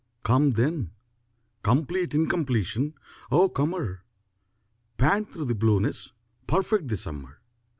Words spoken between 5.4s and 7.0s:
the blueness, perfect the